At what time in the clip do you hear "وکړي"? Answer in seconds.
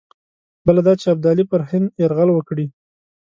2.33-2.65